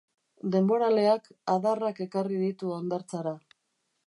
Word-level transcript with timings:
Denboraleak 0.53 1.29
adarrak 1.57 2.03
ekarri 2.09 2.43
ditu 2.47 2.75
hondartzara. 2.79 3.37